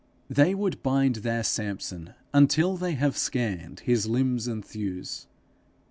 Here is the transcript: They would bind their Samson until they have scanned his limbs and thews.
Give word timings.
They 0.31 0.55
would 0.55 0.81
bind 0.81 1.17
their 1.17 1.43
Samson 1.43 2.15
until 2.33 2.75
they 2.75 2.93
have 2.95 3.15
scanned 3.15 3.81
his 3.81 4.07
limbs 4.07 4.47
and 4.47 4.65
thews. 4.65 5.27